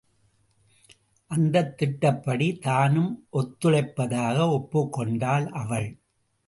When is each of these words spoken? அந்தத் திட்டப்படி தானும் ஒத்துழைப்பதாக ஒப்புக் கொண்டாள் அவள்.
அந்தத் 1.27 1.77
திட்டப்படி 1.77 2.57
தானும் 2.57 3.27
ஒத்துழைப்பதாக 3.33 4.49
ஒப்புக் 4.49 4.93
கொண்டாள் 4.93 5.47
அவள். 5.47 5.99